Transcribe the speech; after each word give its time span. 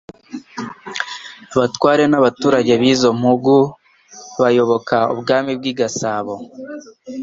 abatware 1.53 2.03
n'abaturage 2.07 2.73
b'izo 2.81 3.09
mpugu 3.19 3.57
bayoboka 4.41 4.95
ubwami 5.13 5.51
bw'i 5.59 5.73
Gasabo. 5.79 6.33